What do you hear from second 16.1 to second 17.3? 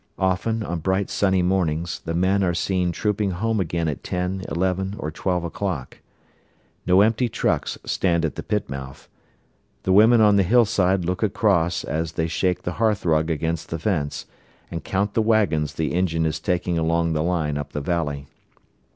is taking along the